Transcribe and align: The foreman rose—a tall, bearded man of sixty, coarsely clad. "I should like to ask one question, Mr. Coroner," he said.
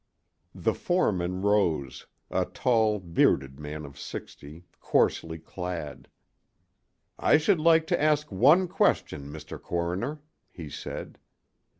The 0.55 0.73
foreman 0.73 1.43
rose—a 1.43 2.45
tall, 2.45 2.97
bearded 2.99 3.59
man 3.59 3.85
of 3.85 3.99
sixty, 3.99 4.65
coarsely 4.79 5.37
clad. 5.37 6.07
"I 7.19 7.37
should 7.37 7.59
like 7.59 7.85
to 7.85 8.01
ask 8.01 8.31
one 8.31 8.67
question, 8.67 9.31
Mr. 9.31 9.61
Coroner," 9.61 10.19
he 10.49 10.71
said. 10.71 11.19